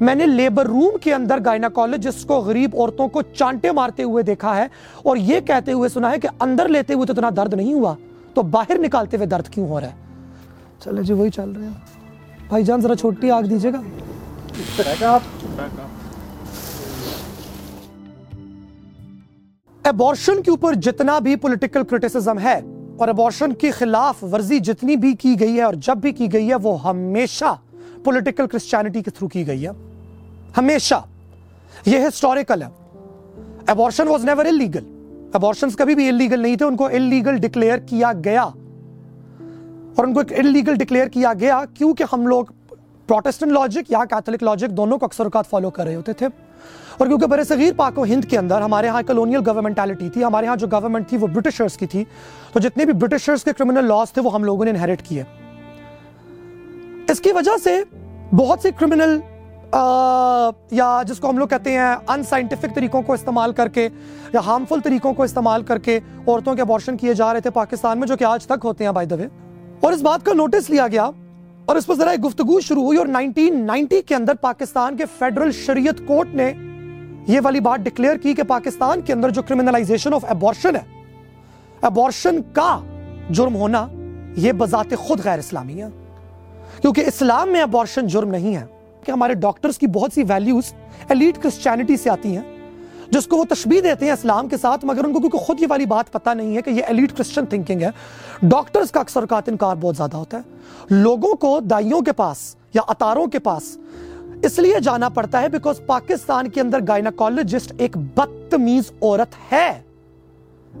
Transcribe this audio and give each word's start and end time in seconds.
میں 0.00 0.14
نے 0.14 0.26
لیبر 0.26 0.66
روم 0.66 0.96
کے 1.02 1.12
اندر 1.14 1.38
گائناکالوجسٹ 1.44 2.26
کو 2.28 2.38
غریب 2.40 2.76
عورتوں 2.76 3.08
کو 3.08 3.22
چانٹے 3.22 3.70
مارتے 3.72 4.02
ہوئے 4.02 4.22
دیکھا 4.22 4.56
ہے 4.56 4.66
اور 5.02 5.16
یہ 5.16 5.40
کہتے 5.40 5.72
ہوئے 5.72 5.88
سنا 5.88 6.10
ہے 6.10 6.18
کہ 6.20 6.28
اندر 6.40 6.68
لیتے 6.68 6.94
ہوئے 6.94 7.06
تو 7.06 7.12
اتنا 7.12 7.30
درد 7.36 7.54
نہیں 7.54 7.72
ہوا 7.72 7.94
تو 8.34 8.42
باہر 8.54 8.78
نکالتے 8.80 9.16
ہوئے 9.16 9.26
درد 9.26 9.48
کیوں 9.48 9.66
ہو 9.68 9.80
رہا 9.80 9.86
ہے؟ 9.86 9.94
چلے 10.84 11.02
جی 11.02 11.12
وہی 11.12 11.30
چل 11.30 11.50
رہے 11.50 11.64
ہیں 11.64 12.48
بھائی 12.48 12.64
جان 12.64 12.80
ذرا 12.80 12.94
چھوٹی 12.96 13.30
آگ 13.30 13.42
دیجیے 13.42 13.72
گا۔ 13.72 13.80
ایبورشن 19.84 20.42
کے 20.42 20.50
اوپر 20.50 20.74
جتنا 20.82 21.18
بھی 21.18 21.36
پولیٹیکل 21.36 21.84
کرٹیسزم 21.90 22.38
ہے 22.38 22.60
اور 22.96 23.08
ایبورشن 23.08 23.54
کی 23.54 23.70
خلاف 23.70 24.24
ورزی 24.32 24.58
جتنی 24.58 24.96
بھی 24.96 25.14
کی 25.14 25.38
گئی 25.40 25.56
ہے 25.56 25.62
اور 25.62 25.74
جب 25.86 25.96
بھی 25.96 26.12
کی 26.12 26.32
گئی 26.32 26.48
ہے 26.48 26.54
وہ 26.62 26.82
ہمیشہ 26.84 27.54
پولیٹیکل 28.04 28.46
کرسچینٹی 28.46 29.02
کے 29.02 29.10
تھرو 29.10 29.28
کی 29.28 29.46
گئی 29.46 29.66
ہے۔ 29.66 29.70
ہمیشہ، 30.58 30.94
یہ 31.86 31.98
ہسٹوریکل 31.98 32.62
ہے۔ 32.62 32.66
Abortion 33.66 34.08
was 34.08 34.24
never 34.24 34.44
illegal 34.44 34.84
abortions 35.32 35.76
کبھی 35.76 35.94
بھی 35.94 36.08
انلیگل 36.08 36.40
نہیں 36.40 36.56
تھے، 36.56 36.66
ان 36.66 36.76
کو 36.76 36.88
انلیگل 36.92 37.36
ڈکلیئر 37.36 37.78
کیا 37.78 38.12
گیا۔ 38.24 38.42
اور 39.96 40.04
ان 40.04 40.14
کو 40.14 40.20
ایک 40.20 40.32
انلیگل 40.38 40.74
ڈکلیئر 40.74 41.06
کیا 41.06 41.32
گیا 41.40 41.62
کیونکہ 41.74 42.04
ہم 42.12 42.26
لوگ 42.26 42.44
پروٹسٹنٹ 43.06 43.52
لاجک 43.52 43.90
یا 43.90 44.04
کیتھولک 44.10 44.42
لاجک 44.42 44.70
دونوں 44.70 44.98
کو 44.98 45.06
اکثر 45.06 45.24
اوقات 45.24 45.46
فالو 45.50 45.70
کر 45.70 45.84
رہے 45.84 45.94
ہوتے 45.94 46.12
تھے۔ 46.12 46.26
اور 46.98 47.06
کیونکہ 47.06 47.26
برے 47.26 47.44
صغیر 47.44 47.72
پاک 47.76 47.98
و 47.98 48.04
ہند 48.04 48.24
کے 48.24 48.38
اندر 48.38 48.60
ہمارے 48.60 48.88
ہاں 48.88 49.02
کلونیل 49.02 49.40
گورنمنٹالٹی 49.46 50.08
تھی، 50.10 50.24
ہمارے 50.24 50.46
ہاں 50.46 50.56
جو 50.56 50.66
گورنمنٹ 50.72 51.08
تھی 51.08 51.16
وہ 51.16 51.26
برٹشرز 51.26 51.76
کی 51.76 51.86
تھی۔ 51.86 52.04
تو 52.52 52.60
جتنے 52.60 52.84
بھی 52.84 52.92
برٹشرز 52.92 53.44
کے 53.44 53.52
کرمنل 53.52 53.84
لاز 53.84 54.12
تھے 54.12 54.22
وہ 54.22 54.34
ہم 54.34 54.44
لوگوں 54.44 54.64
نے 54.64 54.70
انہیرٹ 54.70 55.02
کیے۔ 55.02 55.22
اس 57.08 57.20
کی 57.20 57.32
وجہ 57.32 57.50
سے 57.64 57.82
بہت 58.36 58.60
سے 58.60 58.70
کرمنل 58.70 59.18
یا 59.72 61.02
جس 61.06 61.18
کو 61.18 61.28
ہم 61.30 61.38
لوگ 61.38 61.48
کہتے 61.48 61.72
ہیں 61.72 61.94
ان 62.08 62.22
سائنٹیفک 62.22 62.74
طریقوں 62.74 63.02
کو 63.02 63.12
استعمال 63.12 63.52
کر 63.52 63.68
کے 63.68 63.88
یا 64.32 64.40
ہارمفل 64.46 64.80
طریقوں 64.80 65.12
کو 65.14 65.22
استعمال 65.22 65.62
کر 65.62 65.78
کے 65.78 65.98
عورتوں 66.28 66.54
کے 66.54 66.62
ابارشن 66.62 66.96
کیے 66.96 67.14
جا 67.14 67.32
رہے 67.32 67.40
تھے 67.40 67.50
پاکستان 67.50 67.98
میں، 67.98 68.06
جو 68.06 68.16
کہ 68.16 68.24
آج 68.24 68.46
تک 68.46 68.64
ہوتے 68.64 68.84
ہیں 68.84 68.92
بائی 68.92 69.06
دوے 69.06 69.26
اور 69.80 69.92
اس 69.92 70.02
بات 70.02 70.24
کا 70.24 70.32
نوٹس 70.32 70.70
لیا 70.70 70.88
گیا 70.88 71.10
اور 71.64 71.76
اس 71.76 71.86
پر 71.86 71.94
ذرا 71.94 72.10
ایک 72.10 72.24
گفتگو 72.24 72.60
شروع 72.60 72.82
ہوئی 72.82 72.98
اور 72.98 73.06
نائنٹین 73.06 73.64
نائنٹی 73.66 74.02
کے 74.02 74.14
اندر 74.14 74.34
پاکستان 74.34 74.96
کے 74.96 75.04
فیڈرل 75.18 75.52
شریعت 75.52 76.00
کورٹ 76.06 76.34
نے 76.34 76.52
یہ 77.26 77.40
والی 77.44 77.60
بات 77.60 77.80
ڈکلیئر 77.80 78.16
کی 78.16 78.34
کہ 78.34 78.42
پاکستان 78.42 79.00
کے 79.00 79.12
اندر 79.12 79.30
جو 79.30 79.42
کرمنلائزیشن 79.42 80.14
آف 80.14 80.24
ایبورشن 80.24 80.76
ہے 80.76 80.82
ایبورشن 81.82 82.40
کا 82.52 82.78
جرم 83.30 83.54
ہونا 83.54 83.86
یہ 84.36 84.52
بذات 84.52 84.94
خود 84.98 85.24
غیر 85.24 85.38
اسلامی 85.38 85.82
ہے۔ 85.82 85.88
کیونکہ 86.82 87.04
اسلام 87.06 87.48
میں 87.48 87.60
ایبورشن 87.60 88.06
جرم 88.06 88.30
نہیں 88.30 88.56
ہے۔ 88.56 88.64
کہ 89.04 89.10
ہمارے 89.10 89.34
ڈاکٹرز 89.34 89.78
کی 89.78 89.86
بہت 89.86 90.12
سی 90.12 90.22
ویلیوز 90.22 90.72
ایلیٹ 91.08 91.42
کرسچینٹی 91.42 91.96
سے 91.96 92.10
آتی 92.10 92.36
ہیں، 92.36 92.56
جس 93.10 93.26
کو 93.26 93.36
وہ 93.36 93.44
تشبیح 93.44 93.80
دیتے 93.84 94.04
ہیں 94.04 94.12
اسلام 94.12 94.48
کے 94.48 94.56
ساتھ، 94.56 94.84
مگر 94.84 95.04
ان 95.04 95.12
کو 95.12 95.20
کیونکہ 95.20 95.38
خود 95.38 95.62
یہ 95.62 95.66
والی 95.70 95.86
بات 95.86 96.12
پتہ 96.12 96.30
نہیں 96.30 96.56
ہے 96.56 96.62
کہ 96.62 96.70
یہ 96.70 96.82
ایلیٹ 96.84 97.12
کرسچن 97.16 97.46
تھنکنگ 97.46 97.82
ہے۔ 97.82 97.90
ڈاکٹرز 98.42 98.90
کا 98.90 99.00
اکثر 99.00 99.20
اوقات 99.20 99.48
انکار 99.48 99.76
بہت 99.80 99.96
زیادہ 99.96 100.16
ہوتا 100.16 100.36
ہے۔ 100.36 100.42
لوگوں 100.90 101.34
کو 101.34 101.60
دائیوں 101.60 102.00
کے 102.00 102.12
پاس 102.12 102.56
یا 102.74 102.82
اتاروں 102.88 103.26
کے 103.26 103.38
پاس 103.38 103.78
اس 104.42 104.58
لیے 104.58 104.80
جانا 104.80 105.08
پڑتا 105.08 105.40
ہے 105.40 105.48
بیکاز 105.48 105.80
پاکستان 105.86 106.48
کے 106.48 106.60
اندر 106.60 106.78
گائناکالوجسٹ 106.88 107.72
ایک 107.78 107.96
بدتمیز 107.96 108.92
عورت 109.02 109.52
ہے۔ 109.52 109.82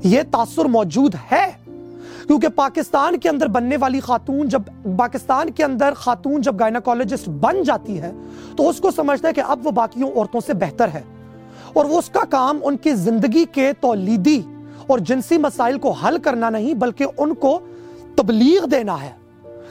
یہ 0.04 0.20
تاثر 0.30 0.64
موجود 0.64 1.14
ہے۔ 1.32 1.50
کیونکہ 2.26 2.48
پاکستان 2.48 3.18
کے 3.18 3.28
اندر 3.28 3.46
بننے 3.46 3.76
والی 3.76 4.00
خاتون 4.00 4.48
جب 4.48 4.62
پاکستان 4.96 5.50
کے 5.50 5.64
اندر 5.64 5.92
خاتون 5.94 6.40
جب 6.40 6.60
گائناکالوجسٹ 6.60 7.28
بن 7.28 7.62
جاتی 7.62 8.00
ہے، 8.00 8.12
تو 8.56 8.68
اس 8.68 8.80
کو 8.80 8.90
سمجھتا 8.90 9.28
ہے 9.28 9.32
کہ 9.32 9.40
اب 9.40 9.66
وہ 9.66 9.70
باقیوں 9.70 10.10
عورتوں 10.16 10.40
سے 10.46 10.54
بہتر 10.54 10.88
ہے۔ 10.88 11.02
اور 11.72 11.84
وہ 11.84 11.98
اس 11.98 12.08
کا 12.08 12.20
کام 12.30 12.58
ان 12.62 12.76
کی 12.76 12.94
زندگی 12.94 13.44
کے 13.52 13.72
تولیدی 13.80 14.42
اور 14.86 14.98
جنسی 14.98 15.38
مسائل 15.38 15.78
کو 15.78 15.90
حل 15.90 16.18
کرنا 16.18 16.50
نہیں، 16.50 16.74
بلکہ 16.74 17.06
ان 17.18 17.34
کو 17.34 17.60
تبلیغ 18.16 18.66
دینا 18.66 19.02
ہے 19.02 19.10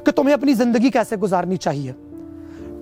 کہ 0.06 0.12
تمہیں 0.12 0.34
اپنی 0.34 0.54
زندگی 0.54 0.90
کیسے 0.90 1.16
گزارنی 1.16 1.58
چاہیے۔ 1.58 1.92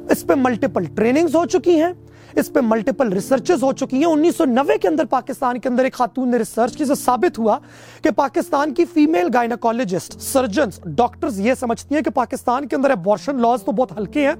اس 0.10 0.28
پہ 0.28 0.34
ملٹیپل 0.38 0.86
ٹریننگز 0.86 1.36
ہو 1.36 1.46
چکی 1.46 1.82
ہیں۔ 1.82 1.94
اس 2.38 2.54
پہ 2.54 2.60
ملٹیپل 2.64 3.14
ریسرچز 3.14 3.64
ہو 3.64 3.72
چکی 3.72 3.98
ہیں۔ 3.98 4.06
انیس 4.06 4.36
سو 4.36 4.46
نوے 4.46 4.78
کے 4.78 4.88
اندر 4.88 5.06
پاکستان 5.06 5.60
کے 5.60 5.70
اندر 5.70 5.84
ایک 5.84 5.94
خاتون 5.94 6.32
نے 6.32 6.38
ریسرچ 6.38 6.78
کی 6.78 6.86
سے 6.86 6.96
ثابت 6.96 7.40
ہوا 7.40 7.60
کہ 8.02 8.10
پاکستان 8.10 8.74
کی 8.74 8.86
فیمیل 8.86 9.28
گائناکالوجسٹ 9.34 10.22
سرجنز 10.22 10.80
ڈاکٹرز 10.86 11.40
یہ 11.40 11.54
سمجھتی 11.54 11.96
ہیں 11.96 12.02
کہ 12.02 12.10
پاکستان 12.10 12.68
کے 12.68 12.76
اندر 12.76 12.90
ایبورشن 12.90 13.42
لاز 13.42 13.64
تو 13.64 13.72
بہت 13.72 13.98
ہلکے 13.98 14.28
ہیں۔ 14.28 14.34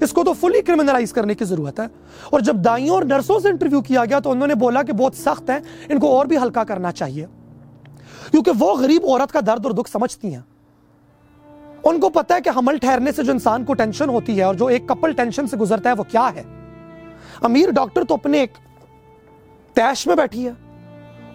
اس 0.00 0.12
کو 0.12 0.24
تو 0.24 0.32
فلی 0.32 0.62
کرمنلائز 0.62 1.12
کرنے 1.12 1.34
کی 1.34 1.44
ضرورت 1.44 1.80
ہے۔ 1.80 1.84
اور 2.30 2.40
جب 2.40 2.56
دائیوں 2.56 2.94
اور 2.94 3.02
نرسوں 3.02 3.40
سے 3.40 3.48
انٹرویو 3.48 3.80
کیا 3.80 4.04
گیا 4.04 4.18
تو 4.18 4.30
انہوں 4.30 4.46
نے 4.46 4.54
بولا 4.54 4.82
کہ 4.82 4.92
بہت 4.92 5.14
سخت 5.14 5.50
ہے 5.50 5.58
ان 5.88 5.98
کو 5.98 6.08
اور 6.16 6.26
بھی 6.26 6.36
ہلکا 6.36 6.64
کرنا 6.64 6.92
چاہیے۔ 6.92 7.26
کیونکہ 8.30 8.52
وہ 8.58 8.74
غریب 8.74 9.06
عورت 9.06 9.32
کا 9.32 9.40
درد 9.46 9.66
اور 9.66 9.74
دکھ 9.74 9.90
سمجھتی 9.90 10.34
ہیں۔ 10.34 10.42
ان 11.84 12.00
کو 12.00 12.08
پتا 12.08 12.34
ہے 12.34 12.40
کہ 12.40 12.50
حمل 12.56 12.78
ٹھہرنے 12.78 13.12
سے 13.12 13.22
جو 13.22 13.32
انسان 13.32 13.64
کو 13.64 13.74
ٹینشن 13.74 14.08
ہوتی 14.08 14.38
ہے 14.38 14.42
اور 14.42 14.54
جو 14.54 14.66
ایک 14.66 14.88
کپل 14.88 15.12
ٹینشن 15.12 15.46
سے 15.46 15.56
گزرتا 15.56 15.88
ہے 15.88 15.94
وہ 15.94 16.04
کیا 16.04 16.30
ہے؟ 16.34 16.42
امیر 17.42 17.70
ڈاکٹر 17.70 18.04
تو 18.04 18.14
اپنے 18.14 18.38
ایک 18.38 18.52
تیش 19.74 20.06
میں 20.06 20.16
بیٹھی 20.16 20.46
ہے۔ 20.46 20.52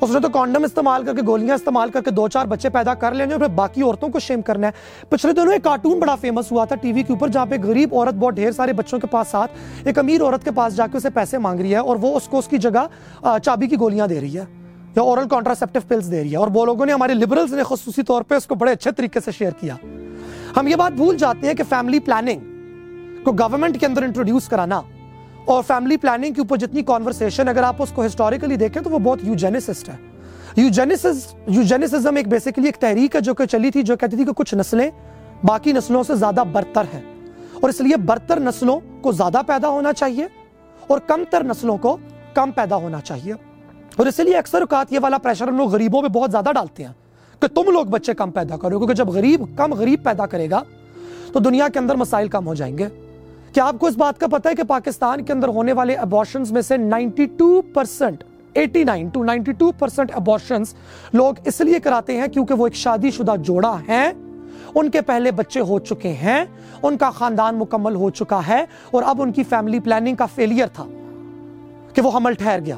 اس 0.01 0.09
نے 0.09 0.19
تو 0.19 0.29
کانڈم 0.29 0.63
استعمال 0.63 1.03
کر 1.03 1.15
کے، 1.15 1.21
گولیاں 1.27 1.55
استعمال 1.55 1.89
کر 1.89 2.01
کے 2.01 2.11
دو 2.11 2.27
چار 2.27 2.45
بچے 2.45 2.69
پیدا 2.69 2.93
کر 2.93 3.13
لیں 3.13 3.25
اور 3.31 3.39
پھر 3.39 3.47
باقی 3.47 3.81
عورتوں 3.81 4.09
کو 4.09 4.19
شیم 4.19 4.41
کرنا 4.41 4.67
ہے۔ 4.67 4.71
پچھلے 5.09 5.33
دنوں 5.33 5.53
ایک 5.53 5.63
کارٹون 5.63 5.99
بڑا 5.99 6.15
فیمس 6.15 6.51
ہوا 6.51 6.65
تھا 6.65 6.75
ٹی 6.75 6.93
وی 6.93 7.03
کے 7.03 7.13
اوپر، 7.13 7.27
جہاں 7.27 7.45
پہ 7.45 7.55
غریب 7.63 7.95
عورت 7.95 8.13
بہت 8.13 8.33
ڈھیر 8.33 8.51
سارے 8.51 8.73
بچوں 8.73 8.99
کے 8.99 9.07
پاس 9.07 9.27
ساتھ 9.27 9.51
ایک 9.83 9.99
امیر 9.99 10.21
عورت 10.21 10.43
کے 10.43 10.51
پاس 10.51 10.75
جا 10.75 10.87
کے 10.87 10.97
اسے 10.97 11.09
پیسے 11.09 11.37
مانگ 11.37 11.59
رہی 11.59 11.71
ہے 11.71 11.77
اور 11.77 11.97
وہ 12.01 12.15
اس 12.17 12.27
کو 12.27 12.39
اس 12.39 12.47
کی 12.47 12.57
جگہ 12.57 12.85
چابی 13.43 13.67
کی 13.67 13.75
گولیاں 13.79 14.07
دے 14.07 14.21
رہی 14.21 14.37
ہے 14.37 14.43
یا 14.95 15.01
اورل 15.01 15.27
کانٹراسپٹیو 15.27 15.81
پلز 15.87 16.11
دے 16.11 16.21
رہی 16.21 16.31
ہے۔ 16.31 16.37
اور 16.37 16.47
وہ 16.53 16.65
لوگوں 16.65 16.85
نے 16.85 16.93
ہمارے 16.93 17.13
لبرلز 17.13 17.53
نے 17.53 17.63
خصوصی 17.63 18.03
طور 18.03 18.21
پہ 18.21 18.35
اس 18.35 18.47
کو 18.47 18.55
بڑے 18.55 18.71
اچھے 18.71 18.91
طریقے 18.91 19.19
سے 19.19 19.31
شیئر 19.31 19.51
کیا۔ 19.51 19.75
ہم 20.57 20.67
یہ 20.67 20.75
بات 20.75 20.91
بھول 20.91 21.17
جاتے 21.17 21.47
ہیں 21.47 21.53
کہ 21.53 21.63
فیملی 21.69 21.99
پلاننگ 21.99 22.39
کو 23.23 23.31
گورنمنٹ 23.31 23.79
کے 23.79 23.85
اندر 23.85 24.03
انٹروڈیوس 24.03 24.47
کرانا 24.47 24.81
اور 25.49 25.63
فیملی 25.67 25.97
پلاننگ 25.97 26.33
کے 26.33 26.41
اوپر 26.41 26.57
جتنی 26.57 26.81
کانورسیشن 26.81 27.47
اگر 27.47 27.63
آپ 27.63 27.75
اس 27.79 27.91
کو 27.91 28.05
ہسٹوریکلی 28.05 28.55
دیکھیں 28.55 28.81
تو 28.83 28.89
وہ 28.89 28.99
بہت 28.99 29.19
یوجینسسٹ 29.23 29.89
ہے۔ 29.89 29.95
یوجینسزم 31.47 32.15
ایک 32.15 32.27
بیسیکلی 32.27 32.65
ایک 32.65 32.75
تحریک 32.75 33.15
ہے 33.15 33.21
جو 33.21 33.33
کہ 33.33 33.45
چلی 33.45 33.71
تھی، 33.71 33.83
جو 33.83 33.97
کہتی 33.97 34.15
تھی 34.15 34.25
کہ 34.25 34.31
کچھ 34.31 34.55
نسلیں 34.55 34.89
باقی 35.43 35.71
نسلوں 35.71 36.03
سے 36.03 36.15
زیادہ 36.15 36.43
برتر 36.51 36.81
ہیں۔ 36.81 37.01
اور 37.61 37.69
اس 37.69 37.81
لیے 37.81 37.97
برتر 37.97 38.39
نسلوں 38.39 38.79
کو 39.01 39.11
زیادہ 39.11 39.41
پیدا 39.47 39.67
ہونا 39.67 39.93
چاہیے 39.93 40.27
اور 40.87 40.99
کم 40.99 41.23
تر 41.31 41.43
نسلوں 41.43 41.77
کو 41.77 41.97
کم 42.33 42.51
پیدا 42.51 42.75
ہونا 42.75 43.01
چاہیے۔ 43.01 43.33
اور 43.95 44.05
اس 44.05 44.19
لیے 44.19 44.37
اکثر 44.37 44.61
اوقات 44.61 44.93
یہ 44.93 44.99
والا 45.01 45.17
پریشر 45.17 45.47
ہم 45.47 45.57
لوگ 45.57 45.69
غریبوں 45.69 46.01
پہ 46.01 46.07
بہت 46.07 46.31
زیادہ 46.31 46.49
ڈالتے 46.55 46.83
ہیں 46.83 46.93
کہ 47.39 47.47
تم 47.47 47.71
لوگ 47.71 47.85
بچے 47.85 48.13
کم 48.13 48.31
پیدا 48.31 48.57
کرو، 48.57 48.77
کیونکہ 48.77 48.95
جب 48.95 49.07
غریب، 49.07 49.57
کم 49.57 49.73
غریب 49.73 50.03
پیدا 50.03 50.25
کرے 50.25 50.49
گا 50.49 50.63
تو 51.33 51.39
دنیا 51.39 51.67
کے 51.73 51.79
اندر 51.79 51.95
مسائل 51.95 52.27
کم 52.27 52.47
ہو 52.47 52.53
جائیں 52.53 52.77
گے۔ 52.77 52.87
کیا 53.53 53.65
آپ 53.65 53.75
کو 53.79 53.87
اس 53.87 53.97
بات 53.97 54.19
کا 54.19 54.27
پتہ 54.27 54.49
ہے 54.49 54.55
کہ 54.55 54.63
پاکستان 54.63 55.23
کے 55.25 55.33
اندر 55.33 55.47
ہونے 55.47 55.73
والے 55.73 55.95
ابارشنز 55.95 56.51
میں 56.51 56.61
سے 56.61 56.77
ninety 56.77 57.25
two 57.37 57.61
percent 57.73 58.23
eighty 58.53 58.83
nine 58.83 59.07
to 59.07 59.23
ninety 59.23 59.51
two 59.51 59.71
percent 59.71 60.11
abortions 60.15 60.73
لوگ 61.13 61.33
اس 61.45 61.61
لیے 61.61 61.79
کراتے 61.79 62.17
ہیں 62.17 62.27
کیونکہ 62.27 62.53
وہ 62.53 62.67
ایک 62.67 62.75
شادی 62.75 63.11
شدہ 63.11 63.35
جوڑا 63.41 63.75
ہیں 63.87 64.11
ان 64.75 64.89
کے 64.89 65.01
پہلے 65.01 65.31
بچے 65.31 65.59
ہو 65.59 65.79
چکے 65.79 66.11
ہیں، 66.13 66.43
ان 66.83 66.97
کا 66.97 67.09
خاندان 67.09 67.55
مکمل 67.55 67.95
ہو 67.95 68.09
چکا 68.09 68.39
ہے 68.47 68.63
اور 68.91 69.03
اب 69.03 69.21
ان 69.21 69.31
کی 69.31 69.43
فیملی 69.43 69.79
پلاننگ 69.79 70.15
کا 70.15 70.25
فیلئر 70.25 70.67
تھا 70.67 70.85
کہ 71.93 72.01
وہ 72.01 72.11
حمل 72.13 72.33
ٹھہر 72.33 72.59
گیا۔ 72.65 72.77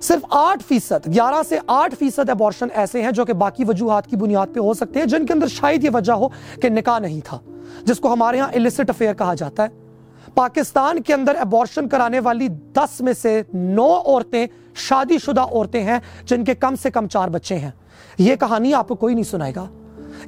صرف 0.00 0.24
آٹھ 0.30 0.62
فیصد، 0.68 1.06
گیارہ 1.06 1.42
سے 1.48 1.58
آٹھ 1.66 1.94
فیصد 1.98 2.28
ایبورشن 2.28 2.68
ایسے 2.74 3.02
ہیں 3.02 3.10
جو 3.10 3.24
کہ 3.24 3.32
باقی 3.32 3.64
وجوہات 3.64 4.06
کی 4.06 4.16
بنیاد 4.16 4.54
پہ 4.54 4.60
ہو 4.60 4.74
سکتے 4.74 4.98
ہیں، 4.98 5.06
جن 5.06 5.26
کے 5.26 5.32
اندر 5.32 5.46
شاید 5.48 5.84
یہ 5.84 5.90
وجہ 5.94 6.12
ہو 6.12 6.28
کہ 6.62 6.68
نکاح 6.68 6.98
نہیں 6.98 7.20
تھا۔ 7.24 7.38
جس 7.84 8.00
کو 8.00 8.12
ہمارے 8.12 8.40
ہاں 8.40 8.48
illicit 8.48 8.84
افیئر 8.88 9.14
کہا 9.14 9.34
جاتا 9.34 9.62
ہے۔ 9.62 9.68
پاکستان 10.34 11.02
کے 11.02 11.14
اندر 11.14 11.34
ایبورشن 11.34 11.88
کرانے 11.88 12.20
والی 12.20 12.48
دس 12.48 13.00
میں 13.00 13.12
سے 13.12 13.42
نو 13.54 14.00
عورتیں 14.06 14.46
شادی 14.74 15.18
شدہ 15.18 15.40
عورتیں 15.40 15.82
ہیں 15.82 15.98
جن 16.24 16.44
کے 16.44 16.54
کم 16.54 16.74
سے 16.82 16.90
کم 16.90 17.06
چار 17.06 17.28
بچے 17.28 17.58
ہیں۔ 17.58 17.70
یہ 18.18 18.36
کہانی 18.36 18.74
آپ 18.74 18.88
کو 18.88 18.94
کوئی 18.94 19.14
نہیں 19.14 19.24
سنائے 19.24 19.52
گا۔ 19.56 19.66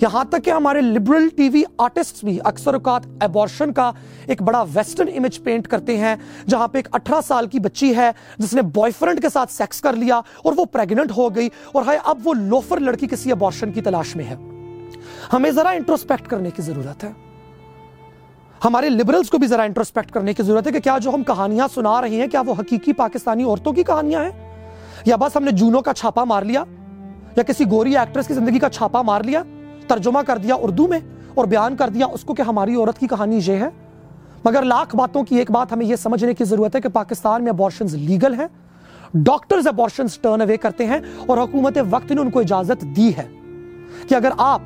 یہاں 0.03 0.25
تک 0.25 0.45
کہ 0.45 0.51
ہمارے 0.51 0.81
لبرل 0.81 1.29
ٹی 1.29 1.49
وی 1.49 1.63
آرٹسٹ 1.79 2.25
بھی 2.25 2.39
اکثر 2.45 2.75
اوقات 2.75 3.03
ایبورشن 3.21 3.73
کا 3.73 3.93
ایک 4.27 4.43
بڑا 4.43 4.65
ویسٹرن 4.75 5.09
امیج 5.17 5.43
پینٹ 5.43 5.69
کرتے 5.69 5.97
ہیں، 5.97 6.17
جہاں 6.49 6.69
پہ 6.69 6.79
ایک 6.79 6.89
اٹھارہ 6.93 7.21
سال 7.27 7.47
کی 7.47 7.59
بچی 7.59 7.97
ہے 7.97 8.11
جس 8.39 8.55
نے 8.55 8.63
بوائے 8.63 8.93
فرینڈ 8.99 9.23
کے 9.23 9.29
ساتھ 9.29 9.53
سیکس 9.53 9.81
کر 9.81 9.93
لیا 9.93 10.17
اور 10.17 10.53
وہ 10.57 10.65
پریگننٹ 10.65 11.13
ہو 11.17 11.35
گئی 11.35 11.49
اور 11.73 11.83
ہائے 11.83 11.99
اب 12.05 12.19
وہ 12.25 12.35
لوفر 12.35 12.81
لڑکی 12.81 13.07
کسی 13.07 13.29
ایبورشن 13.29 13.73
کی 13.73 13.81
تلاش 13.81 14.17
میں 14.17 14.25
ہے۔ 14.25 14.37
ہمیں 15.33 15.51
ذرا 15.51 15.69
انٹروسپیکٹ 15.69 16.29
کرنے 16.29 16.51
کی 16.51 16.63
ضرورت 16.63 17.05
ہے۔ 17.05 17.13
ہمارے 18.65 18.91
لبرلز 18.91 19.31
کو 19.31 19.39
بھی 19.39 19.47
ذرا 19.47 19.63
انٹروسپیکٹ 19.63 20.11
کرنے 20.11 20.33
کی 20.33 20.43
ضرورت 20.43 20.67
ہے 20.67 20.73
کہ 20.73 20.81
کیا 20.81 20.99
جو 20.99 21.11
ہم 21.15 21.23
کہانیاں 21.23 21.69
سنا 21.75 22.01
رہے 22.01 22.09
ہیں، 22.09 22.27
کیا 22.27 22.43
وہ 22.47 22.55
حقیقی 22.59 22.93
پاکستانی 22.93 23.45
عورتوں 23.45 23.73
کی 23.73 23.83
کہانیاں 23.83 24.25
ہیں؟ 24.25 24.31
یا 25.05 25.17
بس 25.17 25.37
ہم 25.37 25.45
نے 25.45 25.51
جونوں 25.51 25.83
کا 25.83 25.95
چھاپا 25.95 26.25
مار 26.25 26.43
لیا؟ 26.43 26.65
یا 27.37 27.43
کسی 27.43 27.65
گوری 27.71 27.97
ایکٹریس 27.97 28.27
کی 28.27 28.35
زندگی 28.35 28.59
کا 28.59 28.69
چھاپا 28.69 29.03
مار 29.03 29.23
لیا؟ 29.23 29.43
ترجمہ 29.89 30.19
کر 30.27 30.37
دیا 30.37 30.55
اردو 30.55 30.89
میں 30.89 30.99
اور 31.35 31.45
بیان 31.45 31.77
کر 31.77 31.89
دیا 31.89 32.07
اس 32.07 32.25
کو 32.25 32.35
کہ 32.35 32.43
ہماری 32.43 32.75
عورت 32.75 32.99
کی 32.99 33.07
کہانی 33.07 33.41
یہ 33.47 33.53
ہے۔ 33.53 33.69
مگر 34.45 34.63
لاکھ 34.63 34.97
باتوں 34.97 35.23
کی 35.23 35.37
ایک 35.37 35.51
بات 35.51 35.73
ہمیں 35.73 35.87
یہ 35.87 35.97
سمجھنے 35.97 36.35
کی 36.35 36.45
ضرورت 36.45 36.77
ہے 36.77 36.81
کہ 36.81 36.89
پاکستان 36.89 37.45
میں 37.45 37.53
ابارشنز 37.53 37.95
لیگل 37.95 38.35
ہیں۔ 38.35 38.47
ڈاکٹرز 39.15 39.67
ابارشنز 39.67 40.19
ٹرن 40.19 40.41
اوے 40.41 40.57
کرتے 40.57 40.87
ہیں 40.87 40.99
اور 41.27 41.39
حکومت 41.39 41.79
وقت 41.91 42.13
نے 42.13 42.21
ان 42.21 42.31
کو 42.31 42.41
اجازت 42.41 42.97
دی 42.97 43.11
ہے 43.17 43.29
کہ 44.09 44.15
اگر 44.15 44.31
آپ 44.39 44.63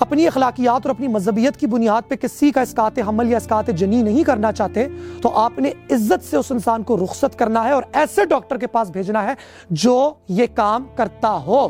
اپنی 0.00 0.26
اخلاقیات 0.26 0.86
اور 0.86 0.90
اپنی 0.90 1.08
مذہبیت 1.08 1.56
کی 1.56 1.66
بنیاد 1.66 2.02
پہ 2.08 2.14
کسی 2.14 2.50
کا 2.50 2.60
اسکات 2.60 2.98
حمل 3.08 3.30
یا 3.30 3.36
اسکات 3.36 3.66
جنی 3.66 4.02
نہیں 4.02 4.24
کرنا 4.24 4.52
چاہتے، 4.52 4.86
تو 5.22 5.30
آپ 5.34 5.58
نے 5.58 5.72
عزت 5.90 6.24
سے 6.24 6.36
اس 6.36 6.52
انسان 6.52 6.82
کو 6.82 6.96
رخصت 6.96 7.38
کرنا 7.38 7.64
ہے 7.64 7.72
اور 7.72 7.82
ایسے 7.92 8.24
ڈاکٹر 8.24 8.56
کے 8.56 8.66
پاس 8.66 8.90
بھیجنا 8.90 9.22
ہے 9.22 9.34
جو 9.70 10.12
یہ 10.28 10.46
کام 10.54 10.84
کرتا 10.96 11.32
ہو۔ 11.32 11.68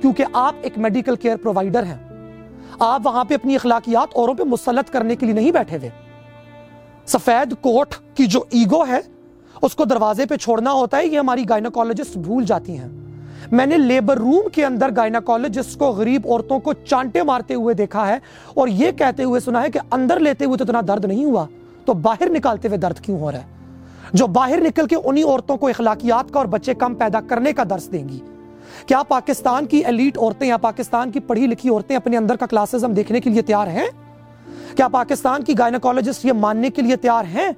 کیونکہ 0.00 0.24
آپ 0.32 0.54
ایک 0.62 0.78
میڈیکل 0.78 1.16
کیئر 1.16 1.36
پرووائڈر 1.36 1.82
ہیں۔ 1.82 2.08
آپ 2.78 3.00
وہاں 3.04 3.24
پہ 3.24 3.34
اپنی 3.34 3.54
اخلاقیات 3.54 4.08
اوروں 4.12 4.34
پہ 4.34 4.42
مسلط 4.42 4.90
کرنے 4.90 5.16
کے 5.16 5.26
لیے 5.26 5.34
نہیں 5.34 5.52
بیٹھے 5.52 5.76
ہوئے۔ 5.76 5.90
سفید 7.06 7.52
کوٹ 7.52 7.94
کی 8.14 8.26
جو 8.26 8.40
ایگو 8.50 8.86
ہے، 8.86 9.00
اس 9.62 9.74
کو 9.74 9.84
دروازے 9.84 10.26
پہ 10.26 10.36
چھوڑنا 10.36 10.72
ہوتا 10.72 10.96
ہے، 10.96 11.06
یہ 11.06 11.18
ہماری 11.18 11.48
گائنوکالوجسٹ 11.48 12.16
بھول 12.16 12.44
جاتی 12.44 12.78
ہیں۔ 12.78 12.88
میں 13.52 13.66
نے 13.66 13.78
لیبر 13.78 14.16
روم 14.16 14.48
کے 14.52 14.64
اندر 14.64 14.90
گائناکالوجسٹ 14.96 15.78
کو 15.78 15.86
غریب 15.86 16.26
عورتوں 16.26 16.58
کو 16.58 16.72
چانٹے 16.72 17.22
مارتے 17.22 17.54
ہوئے 17.54 17.74
دیکھا 17.74 18.08
ہے 18.08 18.18
اور 18.54 18.68
یہ 18.68 18.92
کہتے 18.92 19.24
ہوئے 19.24 19.40
سنا 19.40 19.62
ہے 19.62 19.70
کہ 19.70 19.78
اندر 19.90 20.20
لیتے 20.20 20.44
ہوئے 20.44 20.58
تو 20.58 20.64
اتنا 20.64 20.80
درد 20.88 21.04
نہیں 21.04 21.24
ہوا، 21.24 21.46
تو 21.84 21.94
باہر 21.94 22.28
نکالتے 22.30 22.68
ہوئے 22.68 22.78
درد 22.78 23.00
کیوں 23.00 23.18
ہو 23.20 23.32
رہا 23.32 23.38
ہے؟ 23.38 23.46
جو 24.12 24.26
باہر 24.26 24.60
نکل 24.60 24.86
کے 24.86 24.96
انہی 25.04 25.22
عورتوں 25.22 25.56
کو 25.56 25.68
اخلاقیات 25.68 26.32
کا 26.32 26.38
اور 26.38 26.46
بچے 26.46 26.74
کم 26.74 26.94
پیدا 26.94 27.20
کرنے 27.20 27.52
کا 27.52 27.62
درس 27.70 27.92
دیں 27.92 28.08
گی۔ 28.08 28.20
کیا 28.86 29.02
پاکستان 29.02 29.66
کی 29.66 29.78
ایلیٹ 29.78 30.18
عورتیں 30.18 30.48
یا 30.48 30.56
پاکستان 30.56 31.10
کی 31.10 31.20
پڑھی 31.20 31.46
لکھی 31.46 31.70
عورتیں 31.70 31.96
اپنے 31.96 32.16
اندر 32.16 32.36
کا 32.36 32.46
کلاسز 32.46 32.84
ہم 32.84 32.92
دیکھنے 32.92 33.20
کے 33.20 33.30
لیے 33.30 33.42
تیار 33.42 33.66
ہیں؟ 33.66 33.86
کیا 34.76 34.88
پاکستان 34.88 35.44
کی 35.44 35.58
گائناکالوجسٹ 35.58 36.24
یہ 36.24 36.32
ماننے 36.32 36.70
کے 36.70 36.82
لیے 36.82 36.96
تیار 36.96 37.24
ہیں 37.24 37.50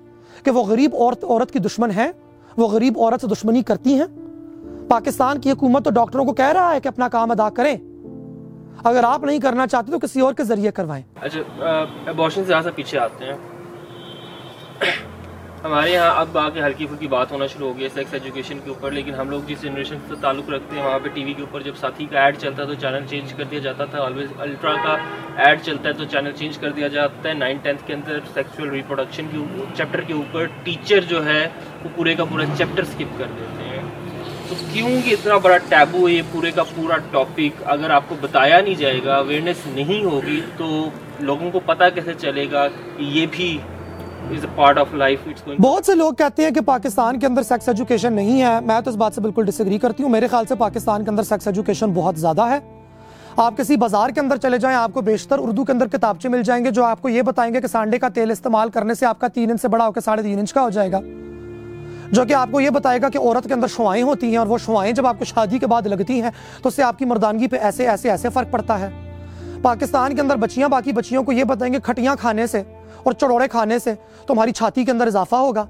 کہ 0.43 0.51
وہ 0.51 0.65
غریب 0.65 0.97
عورت 0.97 1.25
عورت 1.25 1.51
کی 1.51 1.59
دشمن 1.59 1.91
ہے 1.91 2.11
وہ 2.57 2.69
غریب 2.69 2.99
عورت 2.99 3.21
سے 3.21 3.27
دشمنی 3.27 3.63
کرتی 3.63 3.99
ہیں؟ 3.99 4.07
پاکستان 4.89 5.41
کی 5.41 5.51
حکومت 5.51 5.85
تو 5.85 5.91
ڈاکٹروں 5.91 6.25
کو 6.25 6.33
کہہ 6.33 6.53
رہا 6.53 6.75
ہے 6.75 6.81
کہ 6.81 6.89
اپنا 6.89 7.09
کام 7.09 7.31
ادا 7.31 7.49
کریں۔ 7.51 7.77
اگر 8.85 9.05
آپ 9.05 9.25
نہیں 9.25 9.39
کرنا 9.39 9.67
چاہتے 9.67 9.93
تو 9.93 9.99
کسی 9.99 10.21
اور 10.21 10.35
کے 10.35 10.45
ذریعے 10.45 10.71
کروائیں۔ 10.71 11.03
اچھا 11.21 12.71
پیچھے 12.77 12.99
آتے 12.99 13.25
ہیں۔ 13.25 13.37
ہمارے 15.65 15.91
یہاں 15.91 16.11
اب 16.21 16.39
آ 16.39 16.49
کے 16.49 16.63
ہلکی 16.63 16.87
پھلکی 16.87 17.09
بات 17.09 17.31
ہونا 17.33 17.47
شروع 17.47 17.69
ہو 17.69 17.77
گیا 17.79 17.89
سیکس 17.95 18.13
ایجوکیشن 18.13 18.59
کے 18.65 18.71
اوپر، 18.71 18.91
لیکن 18.91 19.15
ہم 19.15 19.31
لوگ 19.31 19.41
جس 19.47 19.63
جنریشن 19.63 19.99
سے 20.09 20.15
تعلق 20.21 20.51
رکھتے 20.51 20.77
ہیں، 20.77 20.85
وہاں 20.87 20.99
پہ 21.03 21.09
ٹی 21.15 21.25
وی 21.25 21.33
کے 21.33 21.43
اوپر 21.43 21.63
جب 21.63 21.77
ساتھی 21.81 22.07
کا 22.07 22.21
ایڈ 22.21 22.39
چلتا 22.39 22.63
ہے 22.63 22.69
تو 22.69 22.75
چینل 22.81 23.07
چینج 23.11 23.33
کر 23.33 23.45
دیا 23.51 23.59
جاتا 23.59 23.85
تھا۔ 23.85 24.03
آلویز 24.05 24.29
الٹرا 24.39 24.73
کا 24.85 24.97
ایڈ 25.45 25.63
چلتا 25.63 25.89
ہے 25.89 25.95
تو 25.95 26.05
چینل 26.13 26.33
چینج 26.39 26.59
کر 26.59 26.71
دیا 26.71 26.89
جاتا 26.89 27.29
ہے۔ 27.29 27.35
نائن 27.35 27.57
ٹینتھ 27.63 27.87
کے 27.87 27.95
اندر 27.95 28.19
سیکسول 28.35 28.69
ریپروڈکشن 28.71 29.27
کے 29.33 29.39
چیپٹر 29.77 30.01
کے 30.01 30.13
اوپر 30.13 30.47
ٹیچر 30.65 31.01
جو 31.09 31.25
ہے 31.27 31.49
وہ 31.85 31.89
پورے 31.95 32.15
کا 32.15 32.25
پورا 32.25 32.45
چیپٹر 32.57 32.83
اسکپ 32.83 33.19
کر 33.19 33.27
دیتے 33.39 33.63
ہیں۔ 33.63 33.64
تو 34.61 34.67
کیوں 34.73 34.91
یہ 34.91 35.01
اتنا 35.07 35.37
بڑا 35.37 35.59
ٹیبو 35.59 36.09
ہے، 36.09 36.13
یہ 36.13 36.23
پورے 36.33 36.51
کا 36.51 36.63
پورا 36.63 36.97
ٹاپک 37.11 37.63
اگر 37.65 37.91
آپ 37.91 38.03
کو 38.09 38.15
بتایا 38.21 38.61
نہیں 38.61 38.75
جائے 38.75 39.01
گا 39.05 39.15
اویئرنیس 39.15 39.57
نہیں 39.67 40.05
ہوگی 40.05 40.41
تو 40.57 40.89
لوگوں 41.21 41.51
کو 41.51 41.61
پتا 41.61 41.89
کیسے 41.89 42.15
چلے 42.19 42.47
گا 42.53 42.69
کہ 42.69 43.03
یہ 43.03 43.27
بھی 43.31 43.59
بہت 45.59 45.87
سے 45.87 45.95
لوگ 45.95 46.13
کہتے 46.13 46.45
ہیں 46.45 46.51
کہ 46.51 46.61
پاکستان 46.61 47.19
کے 47.19 47.27
اندر 47.27 47.43
سیکس 47.43 47.69
ایجوکیشن 47.69 48.13
نہیں 48.13 48.43
ہے۔ 48.43 48.61
میں 48.61 48.81
تو 48.81 48.91
اس 48.91 48.97
بات 48.97 49.15
سے 49.15 49.21
بالکل 49.21 49.45
ڈس 49.45 49.61
ایگری 49.61 49.79
کرتی 49.79 50.03
ہوں۔ 50.03 50.11
میرے 50.11 50.29
خیال 50.29 50.47
سے 50.47 50.55
پاکستان 50.55 51.05
کے 51.05 51.11
اندر 51.11 51.23
سیکس 51.23 51.47
ایجوکیشن 51.47 51.91
بہت 51.93 52.17
زیادہ 52.17 52.43
ہے۔ 52.43 52.59
آپ 53.37 53.57
کسی 53.57 53.77
بازار 53.77 54.11
کے 54.11 54.21
اندر 54.21 54.37
چلے 54.37 54.59
جائیں، 54.59 54.77
آپ 54.77 54.91
کو 54.93 55.01
بیشتر 55.01 55.37
اردو 55.39 55.65
کے 55.65 55.73
اندر 55.73 55.87
کتابچے 55.87 56.29
مل 56.29 56.43
جائیں 56.43 56.65
گے 56.65 56.71
جو 56.71 56.85
آپ 56.85 57.03
کو 57.03 57.09
یہ 57.09 57.23
بتائیں 57.23 57.55
گے 57.55 57.61
کہ 57.61 57.67
سانڈے 57.67 57.99
کا 57.99 58.09
تیل 58.09 58.31
استعمال 58.31 58.71
کرنے 58.71 58.95
سے 58.95 59.07
آپ 59.07 59.19
کا 59.19 59.29
تین 59.29 59.51
انچ 59.51 59.61
سے 59.63 59.69
بڑا 59.69 59.87
ہو 59.87 59.93
کے 59.93 60.01
ساڑھے 60.01 60.23
تین 60.23 60.39
انچ 60.39 60.53
کا 60.53 60.63
ہو 60.63 60.71
جائے 60.71 60.93
گا۔ 60.93 61.01
جو 62.13 62.25
کہ 62.25 62.33
آپ 62.33 62.49
کو 62.51 62.61
یہ 62.61 62.71
بتائے 62.71 63.03
گا 63.03 63.09
کہ 63.09 63.19
عورت 63.19 63.49
کے 63.49 63.55
اندر 63.55 63.67
شوائیں 63.67 64.03
ہوتی 64.03 64.27
ہیں 64.27 64.37
اور 64.37 64.47
وہ 64.47 64.59
شوائیں 64.59 64.93
جب 64.93 65.07
آپ 65.07 65.19
کو 65.19 65.25
شادی 65.25 65.59
کے 65.59 65.67
بعد 65.67 65.83
لگتی 65.83 66.23
ہیں 66.23 66.31
تو 66.63 66.69
اس 66.69 66.75
سے 66.75 66.83
آپ 66.83 66.99
کی 66.99 67.05
مردانگی 67.05 67.49
پہ 67.49 67.57
ایسے 67.57 67.89
ایسے 67.89 68.11
ایسے 68.11 68.29
فرق 68.29 68.51
پڑتا 68.51 68.81
ہے۔ 68.81 68.89
پاکستان 69.63 70.15
کے 70.15 70.23
اندر 70.23 70.37
بچیاں، 70.37 70.69
باقی 70.69 70.93
بچیوں 70.93 71.23
کو 71.23 71.33
یہ 71.33 71.45
بتائیں 71.45 71.75
گے 71.75 71.79
کھٹیاں 71.83 72.17
کھانے 72.17 72.47
سے 72.47 72.63
اور 73.03 73.13
چڑوڑے 73.13 73.49
کھانے 73.49 73.79
سے 73.79 73.95
تمہاری 74.27 74.53
چھاتی 74.53 74.85
کے 74.85 74.91
اندر 74.91 75.07
اضافہ 75.07 75.35
ہوگا۔ 75.35 75.67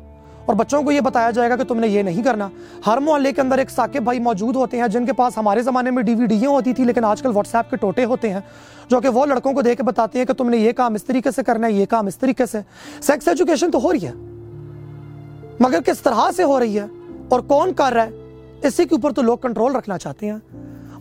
اور 0.47 0.55
بچوں 0.55 0.83
کو 0.83 0.93
یہ 0.93 1.01
بتایا 1.01 1.31
جائے 1.31 1.51
گا 1.51 1.57
کہ 1.57 1.65
تم 1.65 1.81
نے 1.81 1.89
یہ 1.89 2.03
نہیں 2.03 2.23
کرنا۔ 2.23 2.49
ہر 2.87 2.99
محلے 2.99 3.33
کے 3.33 3.41
اندر 3.41 3.59
ایک 3.59 3.71
ثاقب 3.71 4.01
بھائی 4.01 4.19
موجود 4.19 4.57
ہوتے 4.57 4.81
ہیں 4.81 4.89
جن 4.89 5.07
کے 5.07 5.13
پاس 5.13 5.39
ہمارے 5.39 5.63
زمانے 5.63 5.91
میں 5.91 6.03
ڈی 6.03 6.15
وی 6.15 6.27
ڈیاں 6.27 6.51
ہوتی 6.51 6.73
تھی 6.73 6.85
لیکن 6.85 7.05
آج 7.05 7.23
کل 7.23 7.31
واٹس 7.35 7.55
ایپ 7.55 7.71
کے 7.71 7.77
ٹوٹے 7.77 8.05
ہوتے 8.05 8.33
ہیں، 8.33 8.41
جو 8.89 9.01
کہ 9.01 9.09
وہ 9.09 9.27
لڑکوں 9.27 9.53
کو 9.53 9.63
دے 9.63 9.75
کے 9.75 9.83
بتاتے 9.83 10.19
ہیں 10.19 10.27
کہ 10.27 10.33
تم 10.33 10.49
نے 10.49 10.57
یہ 10.57 10.73
کام 10.73 10.95
اس 10.95 11.05
طریقے 11.05 11.31
سے 11.31 11.43
کرنا 11.43 11.67
ہے، 11.67 11.73
یہ 11.73 11.87
کام 11.87 12.07
اس 12.07 12.19
طریقے 12.19 12.47
سے۔ 12.47 12.59
سیکس 13.01 13.29
ایجوکیشن 13.29 13.71
تو 13.71 13.81
ہو 13.81 13.93
رہی 13.93 14.07
ہے۔ 14.07 14.13
مگر 15.61 15.81
کس 15.81 16.01
طرح 16.01 16.31
سے 16.37 16.43
ہو 16.43 16.61
رہی 16.61 16.79
ہے 16.79 16.87
اور 17.29 17.41
کون 17.41 17.73
کر 17.73 17.93
رہا 17.93 18.05
ہے؟ 18.05 18.11
اسی 18.63 18.85
کے 18.85 18.95
اوپر 18.95 19.13
تو 19.13 19.23
لوگ 19.23 19.39
کنٹرول 19.39 19.77
رکھنا 19.77 19.99
چاہتے 19.99 20.31
ہیں۔ 20.31 20.37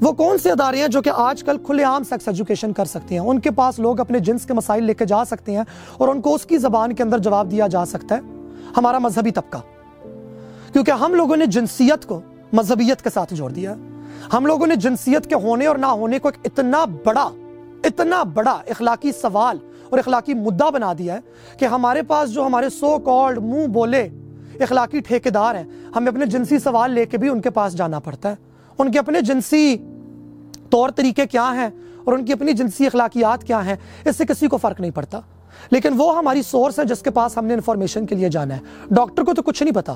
وہ 0.01 0.11
کون 0.11 0.37
سے 0.37 0.51
ادارے 0.51 0.77
ہیں 0.77 0.87
جو 0.87 1.01
کہ 1.01 1.11
آج 1.15 1.43
کل 1.43 1.57
کھلے 1.57 1.83
عام 1.83 2.03
سیکس 2.03 2.27
ایجوکیشن 2.27 2.73
کر 2.73 2.85
سکتے 2.85 3.15
ہیں؟ 3.15 3.21
ان 3.21 3.39
کے 3.39 3.51
پاس 3.51 3.79
لوگ 3.79 3.99
اپنے 3.99 4.19
جنس 4.19 4.45
کے 4.45 4.53
مسائل 4.53 4.83
لے 4.83 4.93
کے 4.93 5.05
جا 5.05 5.25
سکتے 5.25 5.51
ہیں 5.51 5.63
اور 5.97 6.07
ان 6.07 6.21
کو 6.21 6.35
اس 6.35 6.45
کی 6.45 6.57
زبان 6.57 6.93
کے 6.93 7.03
اندر 7.03 7.17
جواب 7.17 7.51
دیا 7.51 7.67
جا 7.67 7.85
سکتا 7.85 8.15
ہے۔ 8.15 8.21
ہمارا 8.77 8.99
مذہبی 8.99 9.31
طبقہ۔ 9.31 9.57
کیونکہ 10.73 10.91
ہم 10.91 11.13
لوگوں 11.13 11.35
نے 11.35 11.45
جنسیت 11.45 12.05
کو 12.05 12.21
مذہبیت 12.53 13.01
کے 13.01 13.09
ساتھ 13.13 13.33
جوڑ 13.33 13.51
دیا 13.51 13.75
ہم 14.33 14.45
لوگوں 14.45 14.67
نے 14.67 14.75
جنسیت 14.75 15.27
کے 15.27 15.35
ہونے 15.35 15.65
اور 15.65 15.75
نہ 15.75 15.85
ہونے 15.85 16.19
کو 16.19 16.27
ایک 16.27 16.39
اتنا 16.45 16.85
بڑا 16.85 17.29
اتنا 17.83 18.23
بڑا 18.23 18.51
اخلاقی 18.51 19.11
سوال 19.11 19.57
اور 19.89 19.99
اخلاقی 19.99 20.33
مدعا 20.33 20.69
بنا 20.69 20.93
دیا 20.97 21.13
ہے 21.13 21.19
کہ 21.59 21.65
ہمارے 21.65 22.01
پاس 22.01 22.33
جو 22.33 22.45
ہمارے 22.45 22.69
سو 22.69 22.99
کالڈ 22.99 23.37
منہ 23.37 23.67
بولے 23.67 24.09
اخلاقی 24.59 24.99
ٹھیکیدار 24.99 25.55
ہیں۔ 25.55 25.63
ہمیں 25.95 26.07
اپنے 26.07 26.25
جنسی 26.25 26.59
سوال 26.59 26.91
لے 26.91 27.05
کے 27.05 27.17
بھی 27.17 27.29
ان 27.29 27.41
کے 27.41 27.49
پاس 27.49 27.73
جانا 27.73 27.99
پڑتا 27.99 28.29
ہے۔ 28.29 28.35
ان 28.77 28.91
کے 28.91 28.99
اپنے 28.99 29.21
جنسی 29.21 29.77
طور 30.69 30.89
طریقے 30.89 31.25
کیا 31.25 31.51
ہیں 31.55 31.69
اور 32.03 32.13
ان 32.13 32.25
کی 32.25 32.33
اپنی 32.33 32.53
جنسی 32.53 32.85
اخلاقیات 32.85 33.43
کیا 33.43 33.65
ہیں، 33.65 33.75
اس 34.05 34.15
سے 34.15 34.25
کسی 34.25 34.47
کو 34.47 34.57
فرق 34.57 34.79
نہیں 34.79 34.91
پڑتا۔ 34.91 35.19
لیکن 35.71 35.89
وہ 35.97 36.17
ہماری 36.17 36.41
سورس 36.41 36.79
ہے 36.79 36.85
جس 36.85 36.99
کے 36.99 37.09
پاس 37.09 37.37
ہم 37.37 37.45
نے 37.45 37.53
انفارمیشن 37.53 38.05
کے 38.05 38.15
لیے 38.15 38.29
جانا 38.29 38.55
ہے۔ 38.55 38.61
ڈاکٹر 38.91 39.23
کو 39.23 39.33
تو 39.33 39.41
کچھ 39.41 39.63
نہیں 39.63 39.75
پتا۔ 39.75 39.93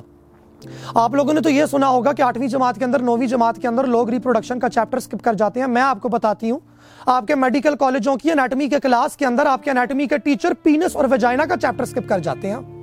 آپ 0.96 1.14
لوگوں 1.14 1.34
نے 1.34 1.42
تو 1.42 1.50
یہ 1.50 1.66
سنا 1.66 1.88
ہوگا 1.88 2.14
کہ 2.14 2.22
آٹھویں 2.22 2.48
جماعت 2.48 2.76
کے 2.76 2.86
اندر 2.86 3.02
نویں 3.02 3.28
جماعت 3.28 3.56
کے 3.62 3.68
اندر 3.68 3.84
لوگ 3.84 4.10
ریپروڈکشن 4.10 4.60
کا 4.60 4.70
چیپٹر 4.70 5.00
سکپ 5.00 5.24
کر 5.24 5.34
جاتے 5.34 5.60
ہیں۔ 5.60 5.68
میں 5.68 5.82
آپ 5.82 6.02
کو 6.02 6.10
بتاتی 6.10 6.52
ہوں، 6.52 6.60
آپ 7.06 7.28
کے 7.28 7.36
میڈیکل 7.36 7.76
کالجوں 7.76 8.16
کی 8.16 8.32
انیٹمی 8.32 8.68
کے 8.68 8.80
کلاس 8.80 9.18
کے 9.18 9.26
اندر 9.26 9.46
آپ 9.46 9.64
کے 9.64 9.72
انیٹمی 9.72 10.08
کے 10.08 10.18
ٹیچر 10.18 10.54
پینس 10.64 10.96
اور 10.96 11.06
ویجائنا 11.12 11.46
کا 11.46 11.58
چیپٹر 11.58 11.86
سکپ 11.86 12.10
کر 12.10 12.20
جاتے 12.20 12.50
ہیں۔ 12.50 12.77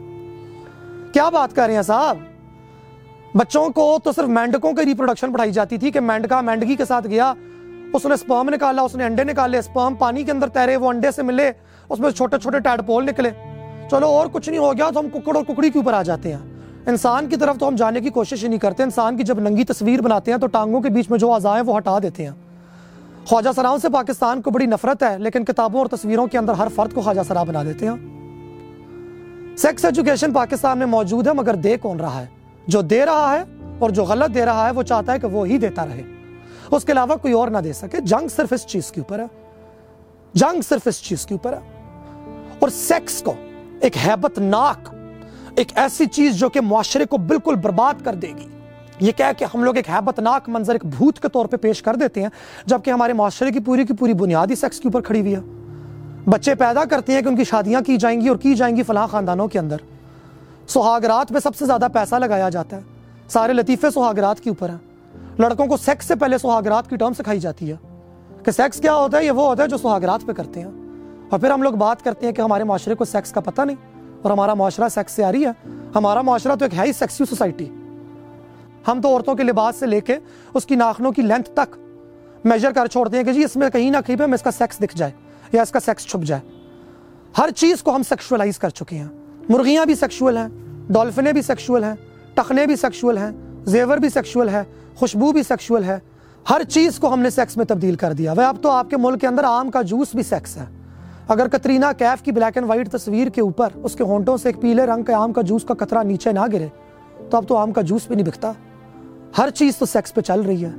کیا 1.15 1.29
بات 1.29 1.57
کر 1.57 1.67
رہے 1.67 1.75
ہیں 1.75 1.83
صاحب؟ 1.83 2.19
بچوں 3.35 3.69
کو 3.69 3.99
تو 4.05 4.13
صرف 4.13 4.29
مینڈکوں 4.29 4.73
کی 4.73 4.85
ریپروڈکشن 4.85 5.33
پڑھائی 5.33 5.53
جاتی 5.53 5.79
تھی 5.79 5.91
کہ 5.91 6.01
مینڈکا 6.01 6.41
مینڈگی 6.41 6.77
کے 6.77 6.85
ساتھ 6.85 7.07
گیا، 7.07 7.33
اس 7.93 8.07
نے 8.07 8.17
سپرم 8.17 8.49
نکالا، 8.49 8.83
اس 8.83 8.95
نے 8.95 9.05
انڈے 9.05 9.25
نکالے 9.25 9.63
سپرم 9.63 9.95
پانی 9.95 10.25
کے 10.25 10.33
اندر 10.33 10.49
تیرے، 10.49 10.77
وہ 10.77 10.89
انڈے 10.89 11.11
سے 11.11 11.23
ملے، 11.23 11.53
اس 11.89 12.01
میں 12.01 12.11
چھوٹے 12.11 12.39
چھوٹے 12.39 12.59
ٹیڈ 12.59 12.87
پول 12.87 13.07
نکلے۔ 13.07 13.31
چلو 13.91 14.07
اور 14.07 14.27
کچھ 14.33 14.49
نہیں 14.49 14.61
ہو 14.61 14.73
گیا 14.73 14.91
تو 14.95 15.01
ہم 15.01 15.09
ککڑ 15.09 15.37
اور 15.37 15.45
ککڑی 15.45 15.71
کے 15.71 15.79
اوپر 15.79 15.93
آ 15.93 16.03
جاتے 16.03 16.33
ہیں۔ 16.33 16.41
انسان 16.87 17.29
کی 17.29 17.37
طرف 17.37 17.59
تو 17.59 17.69
ہم 17.69 17.77
جانے 17.77 18.01
کی 18.01 18.11
کوشش 18.11 18.45
ہی 18.45 18.49
نہیں 18.49 18.59
کرتے، 18.59 18.83
انسان 18.83 19.17
کی 19.17 19.23
جب 19.23 19.41
ننگی 19.41 19.65
تصویر 19.65 20.01
بناتے 20.01 20.31
ہیں 20.31 20.39
تو 20.39 20.47
ٹانگوں 20.47 20.81
کے 20.81 20.89
بیچ 20.89 21.11
میں 21.11 21.19
جو 21.19 21.33
اعضاء 21.33 21.55
ہیں 21.55 21.63
وہ 21.63 21.77
ہٹا 21.77 21.99
دیتے 21.99 22.25
ہیں۔ 22.25 22.33
خواجہ 23.25 23.51
سراؤں 23.57 23.79
سے 23.79 23.89
پاکستان 23.89 24.43
کو 24.43 24.51
بڑی 24.51 24.67
نفرت 24.67 25.03
ہے، 25.03 25.19
لیکن 25.19 25.45
کتابوں 25.45 25.81
اور 25.81 25.87
تصویروں 25.87 26.27
کے 26.27 26.39
اندر 26.39 26.53
ہر 26.53 26.69
فرد 26.75 26.95
کو 26.95 27.01
خواجہ 27.01 27.21
سرا 27.29 27.43
بنا 27.43 27.63
دیتے 27.63 27.89
ہیں۔ 27.89 28.24
سیکس 29.57 29.85
ایجوکیشن 29.85 30.33
پاکستان 30.33 30.79
میں 30.79 30.87
موجود 30.87 31.27
ہے، 31.27 31.33
مگر 31.33 31.55
دے 31.55 31.77
کون 31.77 32.01
رہا 32.01 32.21
ہے؟ 32.21 32.27
جو 32.67 32.83
دے 32.83 33.07
رہا 33.07 33.39
ہے 33.39 33.45
اور 33.79 33.91
جو 33.91 34.05
غلط 34.05 34.35
دے 34.35 34.45
رہا 34.45 34.67
ہے، 34.67 34.71
وہ 34.71 34.83
چاہتا 34.83 35.13
ہے 35.13 35.19
کہ 35.19 35.27
وہ 35.27 35.47
ہی 35.47 35.59
دیتا 35.59 35.87
رہے۔ 35.87 36.03
اس 36.71 36.85
کے 36.85 36.93
علاوہ 36.93 37.17
کوئی 37.17 37.35
اور 37.35 37.49
نہ 37.49 37.59
دے 37.59 37.73
سکے۔ 37.73 38.01
جنگ 38.01 38.29
صرف 38.29 38.53
اس 38.53 38.67
چیز 38.67 38.93
کے 38.93 39.01
اوپر 39.01 39.19
ہے۔ 39.19 39.25
جنگ 40.35 40.61
صرف 40.61 40.81
اس 40.87 41.03
چیز 41.03 41.27
کے 41.27 41.35
اوپر 41.35 41.53
ہے۔ 41.53 41.59
اور 42.59 42.69
سیکس 42.69 43.23
کو 43.23 43.35
ایک 43.81 43.97
حیبت 44.07 44.39
ناک 44.39 44.95
ایک 45.57 45.69
ایسی 45.75 46.07
چیز 46.07 46.35
جو 46.35 46.49
کہ 46.49 46.61
معاشرے 46.61 47.05
کو 47.05 47.17
بالکل 47.17 47.55
برباد 47.55 48.05
کر 48.05 48.15
دے 48.15 48.29
گی۔ 48.29 48.49
یہ 49.01 49.13
کہہ 49.17 49.39
کہ 49.39 49.47
ہم 49.55 49.65
لوگ 49.65 49.77
ایک 49.77 49.91
حیبت 49.91 50.19
ناک 50.19 50.49
منظر، 50.49 50.73
ایک 50.73 50.87
بھوت 50.87 51.19
کے 51.19 51.29
طور 51.29 51.47
پہ 51.47 51.57
پیش 51.57 51.83
کر 51.83 51.95
دیتے 51.95 52.23
ہیں، 52.23 52.29
جبکہ 52.67 52.91
ہمارے 52.91 53.13
معاشرے 53.13 53.51
کی 53.51 53.61
پوری 53.61 53.87
کی 53.87 53.95
پوری 53.95 54.15
بنیادی 54.15 54.55
سیکس 54.55 54.81
کے 54.81 54.89
اوپر 54.89 55.01
کھڑی 55.01 55.21
ہوئی 55.21 55.35
ہے۔ 55.35 55.41
بچے 56.29 56.55
پیدا 56.55 56.85
کرتے 56.85 57.13
ہیں 57.13 57.23
کہ 57.23 57.29
ان 57.29 57.37
کی 57.37 57.45
شادیاں 57.45 57.81
کی 57.81 57.97
جائیں 57.97 58.21
گی 58.21 58.29
اور 58.29 58.37
کی 58.37 58.55
جائیں 58.55 58.77
گی 58.77 58.83
فلاں 58.83 59.07
خاندانوں 59.07 59.49
کے 59.49 59.59
اندر۔ 59.59 59.77
سہاگرات 60.69 61.29
پہ 61.29 61.39
سب 61.39 61.57
سے 61.57 61.67
زیادہ 61.67 61.87
پیسہ 61.93 62.15
لگایا 62.15 62.49
جاتا 62.49 62.77
ہے۔ 62.77 62.83
سارے 63.29 63.53
لطیفے 63.53 63.91
سہاگرات 63.91 64.41
کے 64.41 64.51
اوپر 64.51 64.69
ہیں۔ 64.69 64.77
لڑکوں 65.39 65.67
کو 65.67 65.77
سیکس 65.77 66.05
سے 66.05 66.15
پہلے 66.15 66.39
سہاگرات 66.39 66.91
کی 66.91 66.97
ٹرم 66.97 67.13
سکھائی 67.13 67.41
جاتی 67.41 67.73
ہے 67.73 67.77
کہ 68.45 68.51
سیکس 68.51 68.81
کیا 68.81 68.95
ہوتا 68.95 69.19
ہے، 69.19 69.25
یہ 69.25 69.31
وہ 69.31 69.47
ہوتا 69.47 69.63
ہے 69.63 69.69
جو 69.69 69.77
سہاگرات 69.77 70.21
پہ 70.27 70.33
کرتے 70.33 70.61
ہیں۔ 70.61 70.71
اور 71.31 71.41
پھر 71.41 71.51
ہم 71.51 71.63
لوگ 71.63 71.73
بات 71.73 72.05
کرتے 72.05 72.27
ہیں 72.27 72.33
کہ 72.33 72.41
ہمارے 72.41 72.65
معاشرے 72.65 72.95
کو 72.95 73.05
سیکس 73.05 73.33
کا 73.33 73.41
پتہ 73.41 73.63
نہیں 73.63 73.77
اور 74.23 74.31
ہمارا 74.31 74.55
معاشرہ 74.55 74.89
سیکس 74.89 75.13
سے 75.13 75.25
آ 75.25 75.33
رہی 75.33 75.47
ہے۔ 75.47 75.69
ہمارا 75.95 76.23
معاشرہ 76.23 76.55
تو 76.55 76.65
ایک 76.65 76.75
ہے 76.75 76.85
ہی 76.87 76.93
سیکسی 76.93 77.25
سوسائٹی 77.25 77.69
ہم 78.89 79.01
تو 79.03 79.09
عورتوں 79.09 79.35
کے 79.35 79.43
لباس 79.43 79.77
سے 79.77 79.87
لے 79.87 80.01
کے 80.01 80.17
اس 80.55 80.67
کی 80.67 80.75
ناخنوں 80.75 81.13
کی 81.13 81.23
لینتھ 81.23 81.51
تک 81.51 81.77
میجر 82.45 82.71
کر 82.71 82.87
چھوڑتے 82.87 83.17
ہیں 83.17 83.25
کہ 83.25 83.33
جی 83.33 83.45
اس 83.45 83.57
میں 83.57 83.71
کہیں 83.71 83.91
نہ 83.91 83.97
کہیں 84.07 84.17
پہ 84.17 84.25
اس 84.35 84.43
کا 84.43 84.51
سیکس 84.51 84.79
دکھ 84.79 84.97
جائے۔ 84.97 85.13
یا 85.55 85.63
اس 85.63 85.71
کا 85.71 85.81
سیکس 85.81 86.07
چھپ 86.07 86.25
جائے۔ 86.25 86.41
ہر 87.39 87.51
چیز 87.51 87.83
کو 87.83 87.95
ہم 87.95 88.03
سیکشولائز 88.03 88.59
کر 88.59 88.69
چکے 88.69 88.97
ہیں۔ 88.97 89.09
مرغیاں 89.49 89.87
بھی 89.87 89.95
سیکشول 89.95 90.37
ہیں 90.37 90.49
ڈولفنیں 90.89 91.33
بھی 91.33 91.43
سیکشول 91.43 91.85
ہیں، 91.85 91.95
ٹخنے 92.35 92.67
بھی 92.67 92.77
سیکشول 92.77 93.19
ہیں، 93.19 93.31
زیور 93.65 93.99
بھی 93.99 94.09
سیکشول 94.09 94.49
ہے، 94.49 94.63
خوشبو 94.95 95.33
بھی 95.33 95.43
سیکشول 95.43 95.85
ہے۔ 95.85 95.99
ہر 96.51 96.63
چیز 96.69 96.99
کو 96.99 97.13
ہم 97.13 97.21
نے 97.21 97.31
سیکس 97.31 97.57
میں 97.57 97.65
تبدیل 97.65 97.95
کر 97.95 98.13
دیا۔ 98.13 98.33
وہ 98.33 98.43
اب 98.43 98.57
تو 98.63 98.71
آپ 98.71 98.91
کے 98.91 98.97
ملک 98.97 99.21
کے 99.21 99.27
اندر 99.27 99.45
آم 99.45 99.71
کا 99.71 99.83
جوس 99.83 100.15
بھی 100.15 100.23
سیکس 100.23 100.57
ہے۔ 100.57 100.65
اگر 101.29 101.49
کترینہ 101.49 101.87
کیف 101.99 102.23
کی 102.23 102.33
بلیک 102.33 102.57
اینڈ 102.57 102.69
وائٹ 102.69 102.93
تصویر 102.93 103.29
کے 103.29 103.41
اوپر 103.41 103.69
اس 103.75 103.95
کے 103.95 104.05
ہونٹوں 104.05 104.37
سے 104.37 104.49
ایک 104.49 104.61
پیلے 104.61 104.87
رنگ 104.87 105.03
کے 105.03 105.13
آم 105.13 105.33
کا 105.33 105.43
جوس 105.43 105.65
کا 105.65 105.75
قطرہ 105.75 106.03
نیچے 106.03 106.33
نہ 106.33 106.41
گرے، 106.53 106.69
تو 107.31 107.37
اب 107.37 107.49
تو 107.49 107.57
آم 107.57 107.73
کا 107.73 107.81
جوس 107.81 108.07
بھی 108.07 108.17
نہیں 108.17 108.27
بکتا۔ 108.27 108.53
ہر 109.39 109.51
چیز 109.51 109.77
تو 109.77 109.87
سیکس 109.87 110.15
پہ 110.15 110.21
چل 110.21 110.41
رہی 110.41 110.65
ہے۔ 110.65 110.71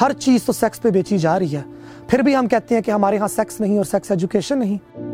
ہر 0.00 0.12
چیز 0.12 0.44
تو 0.44 0.52
سیکس 0.52 0.82
پہ 0.82 0.90
بیچی 0.90 1.18
جا 1.18 1.38
رہی 1.38 1.56
ہے۔ 1.56 1.62
پھر 2.08 2.18
بھی 2.18 2.36
ہم 2.36 2.46
کہتے 2.46 2.74
ہیں 2.74 2.82
کہ 2.82 2.90
ہمارے 2.90 3.18
ہاں 3.18 3.28
سیکس 3.28 3.60
نہیں 3.60 3.76
اور 3.76 3.84
سیکس 3.84 4.10
ایجوکیشن 4.10 4.58
نہیں۔ 4.58 5.11